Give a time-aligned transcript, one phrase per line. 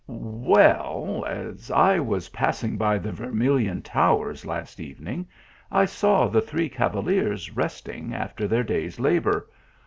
[0.07, 5.27] "Well as I was passing by the Vermilion tow ers, last evening,
[5.71, 9.47] I saw the three cavaliers resting after their day s labour.